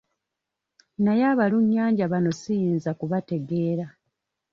Naye 1.03 1.23
abalunnyanja 1.33 2.03
bano 2.13 2.31
siyinza 2.41 2.89
kubategeera. 2.99 3.85